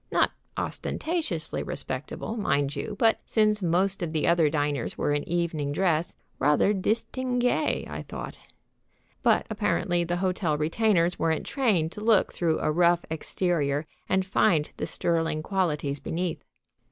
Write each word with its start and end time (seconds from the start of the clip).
Not 0.11 0.31
ostentatiously 0.57 1.61
respectable, 1.61 2.35
mind 2.35 2.75
you, 2.75 2.95
but, 2.97 3.19
since 3.23 3.61
most 3.61 4.01
of 4.01 4.13
the 4.13 4.25
other 4.25 4.49
diners 4.49 4.97
were 4.97 5.13
in 5.13 5.23
evening 5.29 5.71
dress, 5.71 6.15
rather 6.39 6.73
distingué, 6.73 7.87
I 7.87 8.01
thought. 8.01 8.35
But 9.21 9.45
apparently 9.51 10.03
the 10.03 10.17
hotel 10.17 10.57
retainers 10.57 11.19
weren't 11.19 11.45
trained 11.45 11.91
to 11.91 12.01
look 12.01 12.33
through 12.33 12.57
a 12.61 12.71
rough 12.71 13.05
exterior 13.11 13.85
and 14.09 14.25
find 14.25 14.71
the 14.77 14.87
sterling 14.87 15.43
qualities 15.43 15.99
beneath. 15.99 16.43